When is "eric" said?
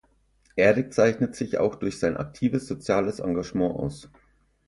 0.55-0.93